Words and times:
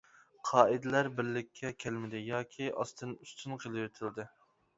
قائىدىلەر 0.51 1.09
بىرلىككە 1.19 1.71
كەلمىدى 1.83 2.23
ياكى 2.29 2.71
ئاستىن-ئۈستۈن 2.73 3.55
قىلىۋېتىلدى. 3.67 4.29